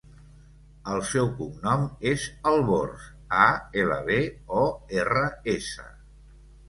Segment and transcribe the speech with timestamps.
[0.93, 3.05] El seu cognom és Albors:
[3.43, 3.45] a,
[3.83, 4.19] ela, be,
[4.63, 4.65] o,
[5.03, 5.23] erra,
[5.59, 5.87] essa.